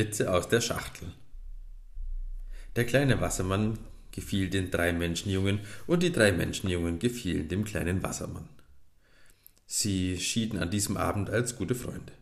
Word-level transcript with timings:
Blitze 0.00 0.32
aus 0.32 0.48
der 0.48 0.62
Schachtel. 0.62 1.08
Der 2.74 2.86
kleine 2.86 3.20
Wassermann 3.20 3.78
gefiel 4.12 4.48
den 4.48 4.70
drei 4.70 4.94
Menschenjungen 4.94 5.60
und 5.86 6.02
die 6.02 6.10
drei 6.10 6.32
Menschenjungen 6.32 6.98
gefielen 6.98 7.48
dem 7.48 7.64
kleinen 7.64 8.02
Wassermann. 8.02 8.48
Sie 9.66 10.18
schieden 10.18 10.58
an 10.58 10.70
diesem 10.70 10.96
Abend 10.96 11.28
als 11.28 11.54
gute 11.54 11.74
Freunde. 11.74 12.14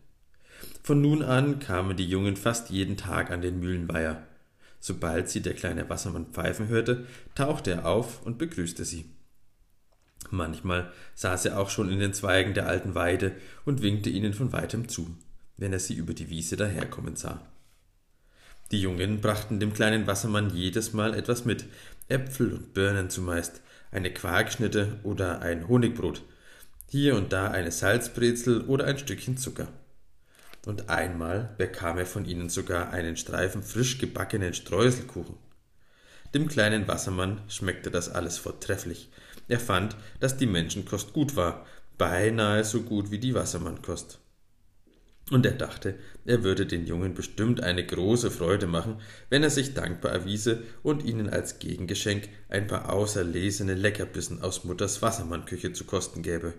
Von 0.83 0.99
nun 0.99 1.23
an 1.23 1.59
kamen 1.59 1.95
die 1.95 2.09
Jungen 2.09 2.35
fast 2.35 2.69
jeden 2.69 2.97
Tag 2.97 3.31
an 3.31 3.41
den 3.41 3.61
Mühlenweiher. 3.61 4.27
Sobald 4.81 5.29
sie 5.29 5.39
der 5.39 5.53
kleine 5.53 5.89
Wassermann 5.89 6.33
pfeifen 6.33 6.67
hörte, 6.67 7.05
tauchte 7.33 7.71
er 7.71 7.85
auf 7.85 8.21
und 8.23 8.37
begrüßte 8.37 8.83
sie. 8.83 9.05
Manchmal 10.31 10.91
saß 11.15 11.45
er 11.45 11.57
auch 11.57 11.69
schon 11.69 11.89
in 11.89 11.99
den 11.99 12.13
Zweigen 12.13 12.53
der 12.53 12.67
alten 12.67 12.93
Weide 12.93 13.37
und 13.63 13.81
winkte 13.81 14.09
ihnen 14.09 14.33
von 14.33 14.51
weitem 14.51 14.89
zu, 14.89 15.15
wenn 15.55 15.71
er 15.71 15.79
sie 15.79 15.93
über 15.93 16.13
die 16.13 16.29
Wiese 16.29 16.57
daherkommen 16.57 17.15
sah. 17.15 17.41
Die 18.71 18.81
Jungen 18.81 19.19
brachten 19.19 19.59
dem 19.59 19.73
kleinen 19.73 20.05
Wassermann 20.05 20.55
jedes 20.55 20.93
Mal 20.93 21.15
etwas 21.15 21.43
mit, 21.43 21.65
Äpfel 22.07 22.53
und 22.53 22.73
Birnen 22.73 23.09
zumeist, 23.09 23.61
eine 23.91 24.13
Quarkschnitte 24.13 24.99
oder 25.03 25.41
ein 25.41 25.67
Honigbrot, 25.67 26.21
hier 26.87 27.15
und 27.15 27.33
da 27.33 27.49
eine 27.49 27.71
Salzbrezel 27.71 28.61
oder 28.61 28.85
ein 28.85 28.97
Stückchen 28.97 29.37
Zucker. 29.37 29.67
Und 30.65 30.89
einmal 30.89 31.55
bekam 31.57 31.97
er 31.97 32.05
von 32.05 32.25
ihnen 32.25 32.49
sogar 32.49 32.91
einen 32.91 33.17
Streifen 33.17 33.63
frisch 33.63 33.97
gebackenen 33.97 34.53
Streuselkuchen. 34.53 35.35
Dem 36.33 36.47
kleinen 36.47 36.87
Wassermann 36.87 37.41
schmeckte 37.47 37.89
das 37.89 38.09
alles 38.09 38.37
vortrefflich. 38.37 39.09
Er 39.47 39.59
fand, 39.59 39.95
dass 40.19 40.37
die 40.37 40.45
Menschenkost 40.45 41.13
gut 41.13 41.35
war, 41.35 41.65
beinahe 41.97 42.63
so 42.63 42.81
gut 42.81 43.09
wie 43.09 43.17
die 43.17 43.33
Wassermannkost. 43.33 44.19
Und 45.31 45.45
er 45.45 45.53
dachte, 45.53 45.95
er 46.25 46.43
würde 46.43 46.65
den 46.65 46.87
Jungen 46.87 47.13
bestimmt 47.13 47.61
eine 47.61 47.85
große 47.85 48.31
Freude 48.31 48.65
machen, 48.65 48.99
wenn 49.29 49.43
er 49.43 49.51
sich 49.51 49.75
dankbar 49.75 50.11
erwiese 50.11 50.63
und 50.81 51.05
ihnen 51.05 51.29
als 51.29 51.59
Gegengeschenk 51.59 52.29
ein 52.49 52.65
paar 52.65 52.91
auserlesene 52.91 53.75
Leckerbissen 53.75 54.41
aus 54.41 54.63
Mutters 54.63 55.01
Wassermannküche 55.03 55.71
zu 55.71 55.83
kosten 55.83 56.23
gäbe. 56.23 56.55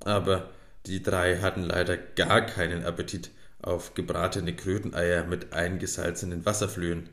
Aber 0.00 0.50
die 0.86 1.02
drei 1.02 1.38
hatten 1.38 1.62
leider 1.62 1.96
gar 1.96 2.42
keinen 2.42 2.84
Appetit 2.84 3.30
auf 3.62 3.94
gebratene 3.94 4.54
Kröteneier 4.54 5.24
mit 5.24 5.54
eingesalzenen 5.54 6.44
Wasserflöhen. 6.44 7.08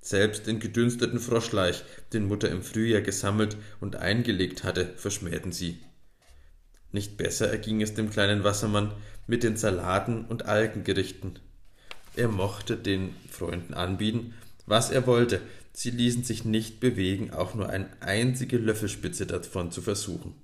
Selbst 0.00 0.46
den 0.46 0.60
gedünsteten 0.60 1.18
Froschleich, 1.18 1.82
den 2.12 2.26
Mutter 2.26 2.48
im 2.48 2.62
Frühjahr 2.62 3.02
gesammelt 3.02 3.56
und 3.80 3.96
eingelegt 3.96 4.62
hatte, 4.62 4.92
verschmähten 4.96 5.50
sie. 5.50 5.78
Nicht 6.92 7.16
besser 7.16 7.50
erging 7.50 7.80
es 7.82 7.94
dem 7.94 8.10
kleinen 8.10 8.44
Wassermann 8.44 8.92
mit 9.26 9.42
den 9.42 9.56
Salaten 9.56 10.24
und 10.24 10.46
Algengerichten. 10.46 11.38
Er 12.16 12.28
mochte 12.28 12.76
den 12.76 13.14
Freunden 13.30 13.74
anbieten, 13.74 14.34
was 14.66 14.90
er 14.90 15.06
wollte, 15.06 15.40
sie 15.72 15.90
ließen 15.90 16.24
sich 16.24 16.44
nicht 16.44 16.80
bewegen, 16.80 17.30
auch 17.30 17.54
nur 17.54 17.68
eine 17.68 17.88
einzige 18.00 18.58
Löffelspitze 18.58 19.26
davon 19.26 19.70
zu 19.70 19.82
versuchen. 19.82 20.34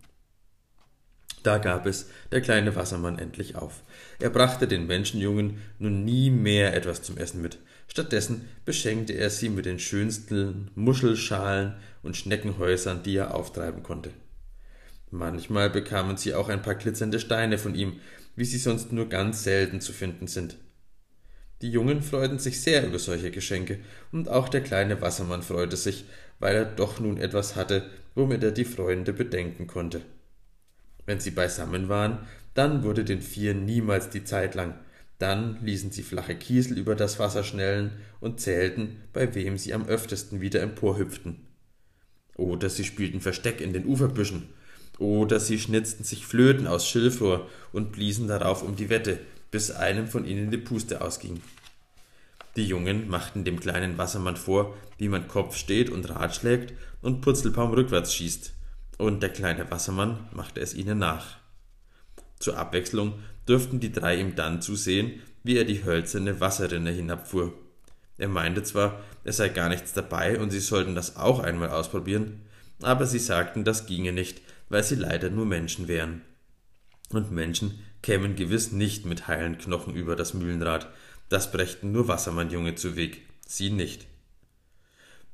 Da 1.42 1.58
gab 1.58 1.86
es 1.86 2.10
der 2.32 2.40
kleine 2.40 2.74
Wassermann 2.74 3.20
endlich 3.20 3.54
auf. 3.54 3.82
Er 4.18 4.30
brachte 4.30 4.66
den 4.66 4.88
Menschenjungen 4.88 5.58
nun 5.78 6.04
nie 6.04 6.28
mehr 6.30 6.74
etwas 6.74 7.02
zum 7.02 7.18
Essen 7.18 7.40
mit. 7.40 7.58
Stattdessen 7.86 8.48
beschenkte 8.64 9.12
er 9.12 9.30
sie 9.30 9.48
mit 9.48 9.64
den 9.64 9.78
schönsten 9.78 10.72
Muschelschalen 10.74 11.74
und 12.02 12.16
Schneckenhäusern, 12.16 13.04
die 13.04 13.16
er 13.16 13.34
auftreiben 13.34 13.84
konnte. 13.84 14.10
Manchmal 15.10 15.70
bekamen 15.70 16.16
sie 16.16 16.34
auch 16.34 16.48
ein 16.48 16.62
paar 16.62 16.74
glitzernde 16.74 17.20
Steine 17.20 17.58
von 17.58 17.74
ihm, 17.74 18.00
wie 18.34 18.44
sie 18.44 18.58
sonst 18.58 18.92
nur 18.92 19.08
ganz 19.08 19.44
selten 19.44 19.80
zu 19.80 19.92
finden 19.92 20.26
sind. 20.26 20.56
Die 21.62 21.70
Jungen 21.70 22.02
freuten 22.02 22.38
sich 22.38 22.60
sehr 22.60 22.86
über 22.86 22.98
solche 22.98 23.30
Geschenke, 23.30 23.78
und 24.12 24.28
auch 24.28 24.48
der 24.48 24.62
kleine 24.62 25.00
Wassermann 25.00 25.42
freute 25.42 25.76
sich, 25.76 26.04
weil 26.38 26.54
er 26.54 26.64
doch 26.66 27.00
nun 27.00 27.16
etwas 27.16 27.56
hatte, 27.56 27.88
womit 28.14 28.42
er 28.42 28.52
die 28.52 28.66
Freunde 28.66 29.12
bedenken 29.12 29.66
konnte. 29.66 30.02
Wenn 31.06 31.20
sie 31.20 31.30
beisammen 31.30 31.88
waren, 31.88 32.26
dann 32.52 32.82
wurde 32.82 33.04
den 33.04 33.22
Vieren 33.22 33.64
niemals 33.64 34.10
die 34.10 34.24
Zeit 34.24 34.54
lang, 34.54 34.74
dann 35.18 35.58
ließen 35.62 35.92
sie 35.92 36.02
flache 36.02 36.34
Kiesel 36.34 36.76
über 36.76 36.94
das 36.94 37.18
Wasser 37.18 37.42
schnellen 37.42 37.92
und 38.20 38.40
zählten, 38.40 39.02
bei 39.14 39.34
wem 39.34 39.56
sie 39.56 39.72
am 39.72 39.86
öftesten 39.86 40.42
wieder 40.42 40.60
emporhüpften. 40.60 41.46
Oder 42.34 42.68
sie 42.68 42.84
spielten 42.84 43.22
Versteck 43.22 43.62
in 43.62 43.72
den 43.72 43.86
Uferbüschen 43.86 44.50
oder 44.98 45.40
sie 45.40 45.58
schnitzten 45.58 46.04
sich 46.04 46.26
Flöten 46.26 46.66
aus 46.66 46.88
Schilfrohr 46.88 47.48
und 47.72 47.92
bliesen 47.92 48.28
darauf 48.28 48.62
um 48.62 48.76
die 48.76 48.88
Wette, 48.88 49.18
bis 49.50 49.70
einem 49.70 50.08
von 50.08 50.24
ihnen 50.24 50.50
die 50.50 50.58
Puste 50.58 51.00
ausging. 51.00 51.40
Die 52.56 52.64
Jungen 52.64 53.08
machten 53.08 53.44
dem 53.44 53.60
kleinen 53.60 53.98
Wassermann 53.98 54.36
vor, 54.36 54.74
wie 54.96 55.08
man 55.08 55.28
Kopf 55.28 55.56
steht 55.56 55.90
und 55.90 56.08
Rad 56.08 56.34
schlägt 56.34 56.72
und 57.02 57.20
Purzelbaum 57.20 57.72
rückwärts 57.72 58.14
schießt, 58.14 58.52
und 58.98 59.22
der 59.22 59.28
kleine 59.28 59.70
Wassermann 59.70 60.26
machte 60.32 60.60
es 60.60 60.74
ihnen 60.74 60.98
nach. 60.98 61.36
Zur 62.38 62.56
Abwechslung 62.56 63.14
durften 63.44 63.80
die 63.80 63.92
drei 63.92 64.18
ihm 64.18 64.34
dann 64.36 64.62
zusehen, 64.62 65.20
wie 65.42 65.56
er 65.56 65.64
die 65.64 65.84
hölzerne 65.84 66.40
Wasserrinne 66.40 66.90
hinabfuhr. 66.90 67.52
Er 68.18 68.28
meinte 68.28 68.62
zwar, 68.62 69.00
es 69.24 69.36
sei 69.36 69.50
gar 69.50 69.68
nichts 69.68 69.92
dabei 69.92 70.40
und 70.40 70.50
sie 70.50 70.60
sollten 70.60 70.94
das 70.94 71.16
auch 71.16 71.40
einmal 71.40 71.70
ausprobieren, 71.70 72.40
aber 72.82 73.06
sie 73.06 73.18
sagten, 73.18 73.64
das 73.64 73.86
ginge 73.86 74.12
nicht, 74.12 74.40
weil 74.68 74.84
sie 74.84 74.96
leider 74.96 75.30
nur 75.30 75.46
Menschen 75.46 75.88
wären. 75.88 76.22
Und 77.10 77.30
Menschen 77.30 77.78
kämen 78.02 78.36
gewiss 78.36 78.72
nicht 78.72 79.06
mit 79.06 79.28
heilen 79.28 79.58
Knochen 79.58 79.94
über 79.94 80.16
das 80.16 80.34
Mühlenrad, 80.34 80.88
das 81.28 81.50
brächten 81.50 81.92
nur 81.92 82.08
Wassermannjunge 82.08 82.74
zu 82.74 82.96
Weg, 82.96 83.22
sie 83.46 83.70
nicht. 83.70 84.06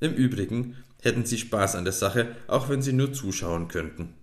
Im 0.01 0.15
Übrigen 0.15 0.77
hätten 1.03 1.25
sie 1.25 1.39
Spaß 1.39 1.77
an 1.77 1.85
der 1.85 1.93
Sache, 1.93 2.35
auch 2.47 2.69
wenn 2.69 2.83
sie 2.83 2.93
nur 2.93 3.13
zuschauen 3.13 3.69
könnten. 3.69 4.15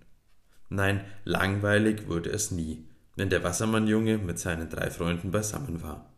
Nein, 0.68 1.04
langweilig 1.24 2.06
wurde 2.06 2.30
es 2.30 2.50
nie, 2.50 2.84
wenn 3.16 3.30
der 3.30 3.42
Wassermannjunge 3.42 4.18
mit 4.18 4.38
seinen 4.38 4.68
drei 4.68 4.90
Freunden 4.90 5.30
beisammen 5.30 5.82
war. 5.82 6.10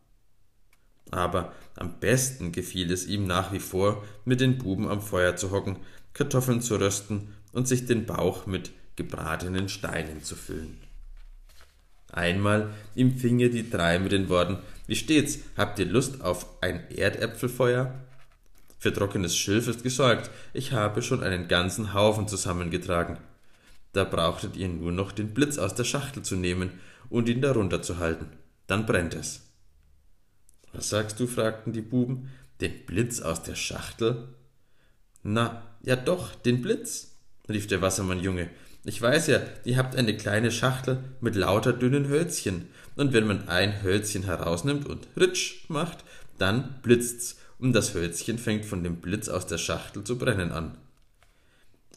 Aber 1.10 1.52
am 1.76 1.98
besten 2.00 2.52
gefiel 2.52 2.91
es 2.91 3.06
ihm 3.06 3.26
nach 3.26 3.52
wie 3.52 3.60
vor, 3.60 4.04
mit 4.25 4.41
den 4.41 4.58
Buben 4.58 4.88
am 4.88 5.00
Feuer 5.00 5.36
zu 5.36 5.50
hocken, 5.50 5.76
Kartoffeln 6.12 6.60
zu 6.60 6.76
rösten 6.76 7.34
und 7.52 7.69
sich 7.69 7.86
den 7.86 8.06
Bauch 8.06 8.47
mit 8.47 8.72
gebratenen 8.97 9.69
Steinen 9.69 10.22
zu 10.22 10.36
füllen. 10.36 10.78
Einmal 12.10 12.70
empfing 12.94 13.41
er 13.41 13.48
die 13.48 13.69
drei 13.69 13.98
mit 13.98 14.12
den 14.12 14.28
Worten 14.28 14.58
Wie 14.86 14.97
steht's? 14.97 15.38
Habt 15.56 15.78
ihr 15.78 15.86
Lust 15.86 16.20
auf 16.20 16.47
ein 16.62 16.91
Erdäpfelfeuer? 16.91 17.94
Für 18.78 18.92
trockenes 18.92 19.36
Schilf 19.36 19.69
ist 19.69 19.82
gesorgt. 19.82 20.31
Ich 20.52 20.72
habe 20.72 21.02
schon 21.02 21.22
einen 21.22 21.48
ganzen 21.48 21.94
Haufen 21.94 22.28
zusammengetragen. 22.28 23.16
Da 23.92 24.04
brauchtet 24.04 24.56
ihr 24.56 24.69
nur 24.69 24.92
noch 24.92 25.12
den 25.12 25.32
Blitz 25.32 25.56
aus 25.56 25.75
der 25.75 25.84
Schachtel 25.84 26.22
zu 26.22 26.36
nehmen 26.36 26.70
und 27.08 27.28
ihn 27.28 27.41
darunter 27.41 27.81
zu 27.81 27.98
halten. 27.98 28.26
Dann 28.66 28.84
brennt 28.84 29.14
es. 29.14 29.42
Was 30.72 30.88
sagst 30.88 31.20
du? 31.20 31.26
fragten 31.26 31.72
die 31.72 31.82
Buben. 31.82 32.31
Den 32.60 32.84
Blitz 32.86 33.20
aus 33.20 33.42
der 33.42 33.54
Schachtel? 33.54 34.28
Na, 35.22 35.62
ja 35.82 35.97
doch, 35.97 36.34
den 36.34 36.62
Blitz, 36.62 37.16
rief 37.48 37.66
der 37.66 37.82
Wassermannjunge. 37.82 38.50
Ich 38.84 39.00
weiß 39.00 39.28
ja, 39.28 39.41
ihr 39.65 39.76
habt 39.76 39.94
eine 39.94 40.16
kleine 40.16 40.50
Schachtel 40.50 40.98
mit 41.20 41.37
lauter 41.37 41.72
dünnen 41.72 42.09
Hölzchen, 42.09 42.66
und 42.97 43.12
wenn 43.12 43.26
man 43.26 43.48
ein 43.48 43.82
Hölzchen 43.82 44.25
herausnimmt 44.25 44.88
und 44.88 45.06
ritsch 45.16 45.69
macht, 45.69 46.04
dann 46.38 46.81
blitzt's, 46.82 47.38
und 47.59 47.75
das 47.75 47.94
Hölzchen 47.94 48.38
fängt 48.38 48.65
von 48.65 48.82
dem 48.82 48.97
Blitz 48.97 49.28
aus 49.28 49.47
der 49.47 49.59
Schachtel 49.59 50.03
zu 50.03 50.19
brennen 50.19 50.50
an. 50.50 50.76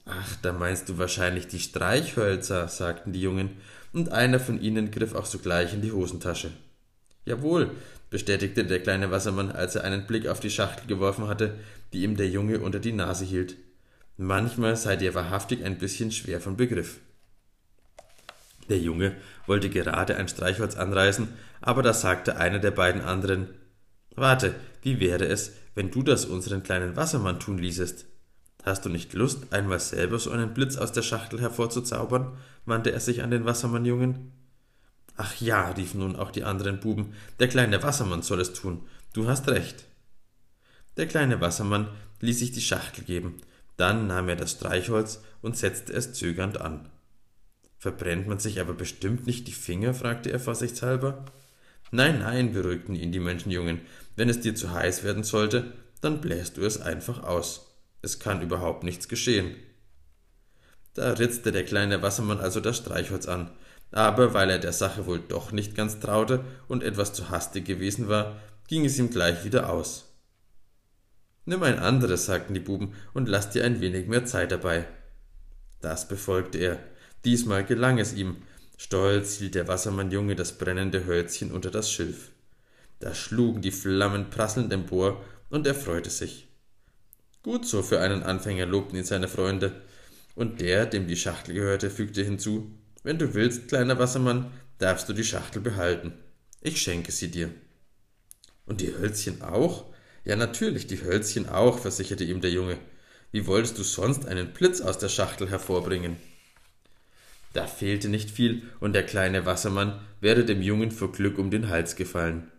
Ach, 0.05 0.35
da 0.43 0.53
meinst 0.53 0.87
du 0.87 0.99
wahrscheinlich 0.99 1.47
die 1.47 1.59
Streichhölzer, 1.59 2.67
sagten 2.67 3.13
die 3.13 3.21
Jungen, 3.21 3.49
und 3.91 4.11
einer 4.11 4.39
von 4.39 4.61
ihnen 4.61 4.91
griff 4.91 5.15
auch 5.15 5.25
sogleich 5.25 5.73
in 5.73 5.81
die 5.81 5.91
Hosentasche. 5.91 6.51
Jawohl, 7.25 7.71
bestätigte 8.11 8.63
der 8.63 8.83
kleine 8.83 9.09
Wassermann, 9.09 9.51
als 9.51 9.75
er 9.75 9.83
einen 9.83 10.05
Blick 10.05 10.27
auf 10.27 10.39
die 10.39 10.51
Schachtel 10.51 10.85
geworfen 10.85 11.27
hatte, 11.27 11.55
die 11.91 12.03
ihm 12.03 12.15
der 12.15 12.29
Junge 12.29 12.59
unter 12.59 12.79
die 12.79 12.91
Nase 12.91 13.25
hielt. 13.25 13.55
Manchmal 14.17 14.77
seid 14.77 15.01
ihr 15.01 15.13
wahrhaftig 15.13 15.63
ein 15.63 15.77
bisschen 15.77 16.11
schwer 16.11 16.39
von 16.39 16.55
Begriff. 16.55 16.99
Der 18.69 18.79
Junge 18.79 19.15
wollte 19.45 19.69
gerade 19.69 20.15
ein 20.15 20.27
Streichholz 20.27 20.75
anreißen, 20.75 21.27
aber 21.61 21.83
da 21.83 21.93
sagte 21.93 22.37
einer 22.37 22.59
der 22.59 22.71
beiden 22.71 23.01
anderen 23.01 23.49
Warte, 24.15 24.55
wie 24.81 24.99
wäre 24.99 25.25
es, 25.25 25.53
wenn 25.75 25.91
du 25.91 26.01
das 26.01 26.25
unseren 26.25 26.63
kleinen 26.63 26.95
Wassermann 26.95 27.39
tun 27.39 27.57
ließest? 27.57 28.05
Hast 28.63 28.85
du 28.85 28.89
nicht 28.89 29.13
Lust, 29.13 29.51
einmal 29.51 29.79
selber 29.79 30.17
so 30.17 30.31
einen 30.31 30.53
Blitz 30.53 30.77
aus 30.77 30.91
der 30.91 31.03
Schachtel 31.03 31.41
hervorzuzaubern? 31.41 32.37
wandte 32.65 32.91
er 32.91 32.99
sich 32.99 33.21
an 33.21 33.29
den 33.29 33.45
Wassermannjungen. 33.45 34.31
Ach 35.17 35.39
ja, 35.39 35.69
riefen 35.71 35.99
nun 35.99 36.15
auch 36.15 36.31
die 36.31 36.43
anderen 36.43 36.79
Buben, 36.79 37.13
der 37.39 37.47
kleine 37.47 37.83
Wassermann 37.83 38.21
soll 38.21 38.39
es 38.39 38.53
tun. 38.53 38.81
Du 39.13 39.27
hast 39.27 39.47
recht. 39.49 39.85
Der 40.97 41.07
kleine 41.07 41.41
Wassermann 41.41 41.89
ließ 42.21 42.39
sich 42.39 42.53
die 42.53 42.61
Schachtel 42.61 43.03
geben, 43.03 43.35
dann 43.77 44.07
nahm 44.07 44.29
er 44.29 44.35
das 44.35 44.51
Streichholz 44.51 45.21
und 45.41 45.57
setzte 45.57 45.93
es 45.93 46.13
zögernd 46.13 46.59
an. 46.59 46.89
Verbrennt 47.77 48.27
man 48.27 48.39
sich 48.39 48.59
aber 48.59 48.73
bestimmt 48.73 49.27
nicht 49.27 49.47
die 49.47 49.53
Finger? 49.53 49.93
fragte 49.93 50.31
er 50.31 50.39
vorsichtshalber. 50.39 51.25
Nein, 51.91 52.19
nein, 52.19 52.53
beruhigten 52.53 52.95
ihn 52.95 53.11
die 53.11 53.19
Menschenjungen, 53.19 53.81
wenn 54.15 54.29
es 54.29 54.39
dir 54.39 54.55
zu 54.55 54.71
heiß 54.71 55.03
werden 55.03 55.23
sollte, 55.23 55.73
dann 56.01 56.21
bläst 56.21 56.57
du 56.57 56.61
es 56.61 56.81
einfach 56.81 57.23
aus. 57.23 57.75
Es 58.01 58.19
kann 58.19 58.41
überhaupt 58.41 58.83
nichts 58.83 59.07
geschehen. 59.07 59.55
Da 60.93 61.11
ritzte 61.11 61.51
der 61.51 61.65
kleine 61.65 62.01
Wassermann 62.01 62.39
also 62.39 62.59
das 62.59 62.77
Streichholz 62.77 63.27
an, 63.27 63.51
aber 63.91 64.33
weil 64.33 64.49
er 64.49 64.59
der 64.59 64.73
Sache 64.73 65.05
wohl 65.05 65.19
doch 65.19 65.51
nicht 65.51 65.75
ganz 65.75 65.99
traute 65.99 66.43
und 66.67 66.83
etwas 66.83 67.13
zu 67.13 67.29
hastig 67.29 67.65
gewesen 67.65 68.07
war, 68.07 68.39
ging 68.67 68.85
es 68.85 68.97
ihm 68.97 69.09
gleich 69.09 69.43
wieder 69.43 69.69
aus. 69.69 70.14
Nimm 71.45 71.63
ein 71.63 71.79
anderes, 71.79 72.25
sagten 72.25 72.53
die 72.53 72.59
Buben, 72.59 72.93
und 73.13 73.29
lass 73.29 73.51
dir 73.51 73.63
ein 73.63 73.79
wenig 73.79 74.07
mehr 74.07 74.25
Zeit 74.25 74.51
dabei. 74.51 74.87
Das 75.79 76.07
befolgte 76.07 76.57
er. 76.57 76.79
Diesmal 77.23 77.63
gelang 77.63 77.99
es 77.99 78.13
ihm. 78.13 78.37
Stolz 78.77 79.37
hielt 79.37 79.55
der 79.55 79.67
Wassermannjunge 79.67 80.35
das 80.35 80.57
brennende 80.57 81.05
Hölzchen 81.05 81.51
unter 81.51 81.71
das 81.71 81.91
Schilf. 81.91 82.31
Da 82.99 83.13
schlugen 83.13 83.61
die 83.61 83.71
Flammen 83.71 84.29
prasselnd 84.29 84.73
empor, 84.73 85.23
und 85.49 85.67
er 85.67 85.75
freute 85.75 86.09
sich. 86.09 86.47
Gut 87.43 87.67
so 87.67 87.83
für 87.83 88.01
einen 88.01 88.23
Anfänger, 88.23 88.65
lobten 88.65 88.97
ihn 88.97 89.05
seine 89.05 89.27
Freunde. 89.27 89.83
Und 90.33 90.61
der, 90.61 90.87
dem 90.87 91.07
die 91.07 91.15
Schachtel 91.15 91.53
gehörte, 91.53 91.91
fügte 91.91 92.23
hinzu, 92.23 92.71
wenn 93.03 93.19
du 93.19 93.35
willst, 93.35 93.67
kleiner 93.67 93.99
Wassermann, 93.99 94.51
darfst 94.79 95.07
du 95.07 95.13
die 95.13 95.23
Schachtel 95.23 95.61
behalten. 95.61 96.13
Ich 96.61 96.81
schenke 96.81 97.11
sie 97.11 97.29
dir. 97.29 97.51
Und 98.65 98.81
die 98.81 98.91
Hölzchen 98.97 99.43
auch? 99.43 99.93
Ja, 100.25 100.35
natürlich, 100.35 100.87
die 100.87 101.01
Hölzchen 101.01 101.47
auch, 101.47 101.79
versicherte 101.79 102.23
ihm 102.23 102.41
der 102.41 102.51
Junge. 102.51 102.77
Wie 103.31 103.45
wolltest 103.45 103.77
du 103.77 103.83
sonst 103.83 104.25
einen 104.25 104.53
Blitz 104.53 104.81
aus 104.81 104.97
der 104.97 105.09
Schachtel 105.09 105.49
hervorbringen? 105.49 106.17
Da 107.53 107.67
fehlte 107.67 108.09
nicht 108.09 108.31
viel, 108.31 108.63
und 108.79 108.93
der 108.93 109.05
kleine 109.05 109.45
Wassermann 109.45 110.01
wäre 110.19 110.43
dem 110.43 110.61
Jungen 110.61 110.91
vor 110.91 111.11
Glück 111.11 111.37
um 111.37 111.51
den 111.51 111.69
Hals 111.69 111.95
gefallen. 111.95 112.51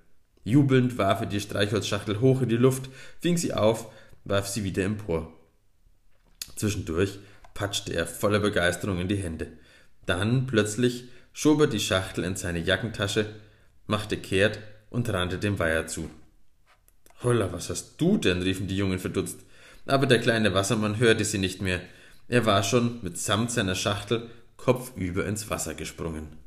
Jubelnd 0.45 0.97
warf 0.97 1.21
er 1.21 1.27
die 1.27 1.41
Streichholzschachtel 1.41 2.21
hoch 2.21 2.41
in 2.41 2.49
die 2.49 2.57
Luft, 2.57 2.89
fing 3.21 3.37
sie 3.37 3.53
auf, 3.53 3.91
warf 4.25 4.47
sie 4.47 4.63
wieder 4.63 4.85
empor. 4.85 5.33
Zwischendurch 6.55 7.19
patschte 7.53 7.93
er 7.93 8.07
voller 8.07 8.39
Begeisterung 8.39 9.01
in 9.01 9.09
die 9.09 9.17
Hände. 9.17 9.49
Dann 10.07 10.47
plötzlich 10.47 11.09
schob 11.33 11.61
er 11.61 11.67
die 11.67 11.81
Schachtel 11.81 12.23
in 12.23 12.37
seine 12.37 12.61
Jackentasche, 12.61 13.27
machte 13.87 14.17
kehrt 14.17 14.61
und 14.89 15.09
rannte 15.09 15.39
dem 15.39 15.59
Weiher 15.59 15.89
zu. 15.89 16.09
Holla, 17.23 17.53
was 17.53 17.71
hast 17.71 18.01
du 18.01 18.19
denn? 18.19 18.43
riefen 18.43 18.67
die 18.67 18.77
Jungen 18.77 18.99
verdutzt. 18.99 19.41
Aber 19.87 20.07
der 20.07 20.21
kleine 20.21 20.55
Wassermann 20.55 20.99
hörte 20.99 21.25
sie 21.25 21.39
nicht 21.39 21.63
mehr. 21.63 21.81
Er 22.29 22.45
war 22.45 22.63
schon 22.63 22.99
mitsamt 23.03 23.51
seiner 23.51 23.75
Schachtel 23.75 24.29
kopfüber 24.57 25.27
ins 25.27 25.49
Wasser 25.49 25.75
gesprungen. 25.75 26.46